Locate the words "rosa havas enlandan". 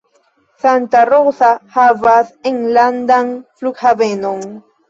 1.09-3.31